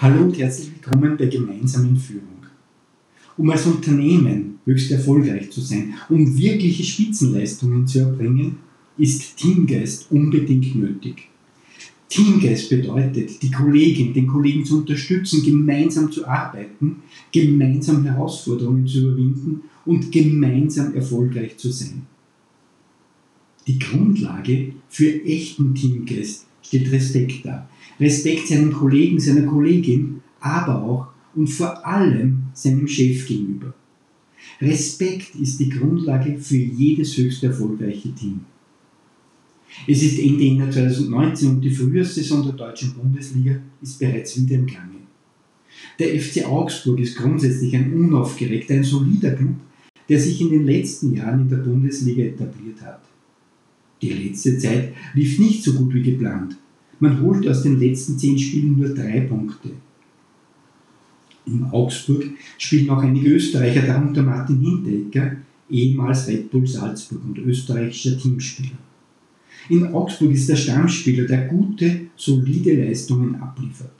Hallo 0.00 0.24
und 0.24 0.36
herzlich 0.36 0.72
willkommen 0.74 1.16
bei 1.16 1.26
Gemeinsam 1.26 1.88
in 1.88 1.96
Führung. 1.96 2.44
Um 3.36 3.48
als 3.50 3.64
Unternehmen 3.64 4.58
höchst 4.64 4.90
erfolgreich 4.90 5.50
zu 5.50 5.60
sein, 5.60 5.94
um 6.08 6.36
wirkliche 6.36 6.82
Spitzenleistungen 6.82 7.86
zu 7.86 8.00
erbringen, 8.00 8.56
ist 8.98 9.36
Teamgeist 9.36 10.10
unbedingt 10.10 10.74
nötig. 10.74 11.28
Teamgeist 12.08 12.70
bedeutet, 12.70 13.40
die 13.40 13.50
Kollegin, 13.52 14.12
den 14.12 14.26
Kollegen 14.26 14.64
zu 14.64 14.78
unterstützen, 14.78 15.44
gemeinsam 15.44 16.10
zu 16.10 16.26
arbeiten, 16.26 16.96
gemeinsam 17.32 18.04
Herausforderungen 18.04 18.86
zu 18.86 18.98
überwinden 18.98 19.62
und 19.86 20.10
gemeinsam 20.10 20.92
erfolgreich 20.94 21.56
zu 21.56 21.70
sein. 21.70 22.02
Die 23.66 23.78
Grundlage 23.78 24.72
für 24.88 25.24
echten 25.24 25.74
Teamgeist 25.74 26.46
steht 26.62 26.90
Respekt 26.90 27.46
dar. 27.46 27.68
Respekt 28.00 28.48
seinem 28.48 28.72
Kollegen, 28.72 29.20
seiner 29.20 29.46
Kollegin, 29.46 30.20
aber 30.40 30.82
auch 30.82 31.06
und 31.34 31.48
vor 31.48 31.86
allem 31.86 32.44
seinem 32.54 32.86
Chef 32.86 33.26
gegenüber. 33.26 33.74
Respekt 34.60 35.34
ist 35.36 35.58
die 35.58 35.68
Grundlage 35.68 36.38
für 36.38 36.56
jedes 36.56 37.16
höchst 37.16 37.42
erfolgreiche 37.42 38.14
Team. 38.14 38.40
Es 39.88 40.02
ist 40.02 40.18
Ende 40.18 40.44
Jänner 40.44 40.70
2019 40.70 41.48
und 41.50 41.60
die 41.60 41.70
Frühjahrssaison 41.70 42.44
der 42.44 42.52
deutschen 42.52 42.94
Bundesliga 42.94 43.56
ist 43.82 43.98
bereits 43.98 44.40
wieder 44.40 44.56
im 44.56 44.66
Gange. 44.66 44.94
Der 45.98 46.20
FC 46.20 46.44
Augsburg 46.46 47.00
ist 47.00 47.16
grundsätzlich 47.16 47.74
ein 47.74 47.92
unaufgeregter, 47.92 48.74
ein 48.74 48.84
solider 48.84 49.32
Club, 49.32 49.56
der 50.08 50.20
sich 50.20 50.40
in 50.40 50.50
den 50.50 50.66
letzten 50.66 51.14
Jahren 51.14 51.40
in 51.40 51.48
der 51.48 51.56
Bundesliga 51.56 52.24
etabliert 52.24 52.80
hat. 52.82 53.02
Die 54.00 54.10
letzte 54.10 54.58
Zeit 54.58 54.92
lief 55.14 55.38
nicht 55.38 55.62
so 55.64 55.72
gut 55.72 55.94
wie 55.94 56.02
geplant. 56.02 56.56
Man 57.00 57.20
holte 57.22 57.50
aus 57.50 57.62
den 57.62 57.78
letzten 57.78 58.18
zehn 58.18 58.38
Spielen 58.38 58.78
nur 58.78 58.88
drei 58.88 59.20
Punkte. 59.20 59.70
In 61.46 61.64
Augsburg 61.64 62.24
spielen 62.56 62.88
auch 62.90 63.02
einige 63.02 63.30
Österreicher, 63.30 63.82
darunter 63.82 64.22
Martin 64.22 64.60
Hinteregger, 64.60 65.36
ehemals 65.68 66.26
Red 66.28 66.50
Bull 66.50 66.66
Salzburg 66.66 67.22
und 67.24 67.38
österreichischer 67.38 68.18
Teamspieler. 68.18 68.78
In 69.68 69.86
Augsburg 69.88 70.32
ist 70.32 70.48
der 70.48 70.56
Stammspieler, 70.56 71.26
der 71.26 71.48
gute, 71.48 72.06
solide 72.16 72.84
Leistungen 72.84 73.36
abliefert. 73.36 73.92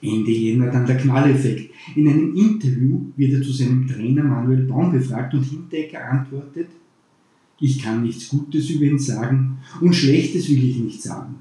Ende 0.00 0.30
Jänner 0.30 0.70
dann 0.70 0.86
der 0.86 0.96
Knalleffekt. 0.96 1.72
In 1.96 2.08
einem 2.08 2.36
Interview 2.36 3.00
wird 3.16 3.32
er 3.32 3.42
zu 3.42 3.52
seinem 3.52 3.86
Trainer 3.86 4.22
Manuel 4.22 4.62
Baum 4.62 4.92
befragt 4.92 5.34
und 5.34 5.42
Hinteregger 5.42 6.04
antwortet, 6.08 6.68
ich 7.60 7.82
kann 7.82 8.04
nichts 8.04 8.28
Gutes 8.28 8.70
über 8.70 8.84
ihn 8.84 8.98
sagen 8.98 9.58
und 9.80 9.94
Schlechtes 9.94 10.48
will 10.48 10.62
ich 10.62 10.78
nicht 10.78 11.02
sagen. 11.02 11.36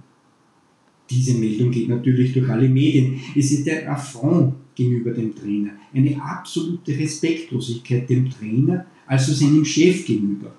Diese 1.10 1.36
Meldung 1.36 1.72
geht 1.72 1.88
natürlich 1.88 2.34
durch 2.34 2.50
alle 2.50 2.68
Medien. 2.68 3.20
Es 3.36 3.52
ist 3.52 3.70
ein 3.70 3.88
Affront 3.88 4.56
gegenüber 4.76 5.12
dem 5.12 5.34
Trainer, 5.34 5.72
eine 5.94 6.22
absolute 6.22 6.98
Respektlosigkeit 6.98 8.10
dem 8.10 8.30
Trainer, 8.30 8.86
also 9.06 9.34
seinem 9.34 9.66
Chef 9.66 10.06
gegenüber. 10.06 10.54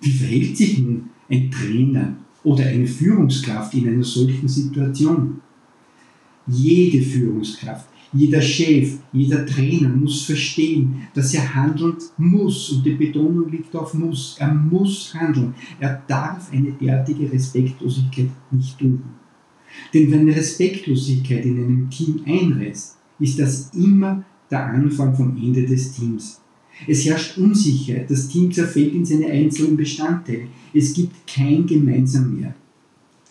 Wie 0.00 0.10
verhält 0.10 0.56
sich 0.56 0.78
nun 0.78 1.10
ein 1.28 1.50
Trainer 1.50 2.16
oder 2.44 2.66
eine 2.66 2.86
Führungskraft 2.86 3.74
in 3.74 3.88
einer 3.88 4.04
solchen 4.04 4.46
Situation? 4.46 5.40
Jede 6.46 7.02
Führungskraft, 7.02 7.88
jeder 8.16 8.40
Chef, 8.40 8.98
jeder 9.12 9.44
Trainer 9.44 9.88
muss 9.88 10.24
verstehen, 10.24 11.02
dass 11.14 11.34
er 11.34 11.54
handeln 11.54 11.96
muss 12.16 12.70
und 12.70 12.84
die 12.84 12.94
Betonung 12.94 13.50
liegt 13.50 13.74
auf 13.74 13.94
muss. 13.94 14.36
Er 14.38 14.52
muss 14.52 15.14
handeln. 15.14 15.54
Er 15.78 16.02
darf 16.06 16.52
eine 16.52 16.72
derartige 16.72 17.30
Respektlosigkeit 17.30 18.30
nicht 18.50 18.80
dulden. 18.80 19.16
Denn 19.92 20.10
wenn 20.10 20.28
Respektlosigkeit 20.30 21.44
in 21.44 21.58
einem 21.58 21.90
Team 21.90 22.20
einreißt, 22.26 22.96
ist 23.18 23.38
das 23.38 23.70
immer 23.74 24.24
der 24.50 24.64
Anfang 24.66 25.14
vom 25.14 25.36
Ende 25.36 25.64
des 25.64 25.92
Teams. 25.92 26.40
Es 26.86 27.04
herrscht 27.06 27.38
Unsicherheit, 27.38 28.10
das 28.10 28.28
Team 28.28 28.52
zerfällt 28.52 28.94
in 28.94 29.04
seine 29.04 29.26
einzelnen 29.26 29.76
Bestandteile. 29.76 30.48
Es 30.74 30.92
gibt 30.92 31.26
kein 31.26 31.66
Gemeinsam 31.66 32.38
mehr. 32.38 32.54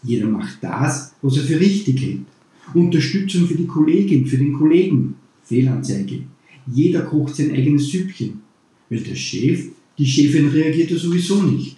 Jeder 0.03 0.28
macht 0.28 0.57
das, 0.62 1.13
was 1.22 1.38
er 1.38 1.44
für 1.44 1.59
richtig 1.59 2.01
hält. 2.01 2.25
Unterstützung 2.74 3.48
für 3.48 3.56
die 3.56 3.68
Kollegin, 3.68 4.26
für 4.26 4.38
den 4.38 4.53
Kollegen, 4.53 5.16
Fehlanzeige. 5.44 6.24
Jeder 6.68 7.02
kocht 7.02 7.36
sein 7.36 7.52
eigenes 7.52 7.90
Süppchen, 7.90 8.42
weil 8.90 9.00
der 9.00 9.16
Chef, 9.16 9.68
die 9.98 10.06
Chefin 10.06 10.48
reagiert 10.48 10.92
ja 10.92 10.98
sowieso 10.98 11.42
nicht. 11.44 11.78